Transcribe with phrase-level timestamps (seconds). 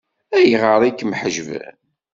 [0.37, 1.75] Ayɣer i kem-ḥeǧben?